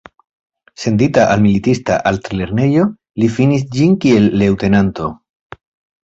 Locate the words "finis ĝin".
3.37-3.93